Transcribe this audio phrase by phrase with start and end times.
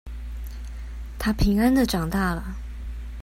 [1.19, 2.55] 她平安的長大了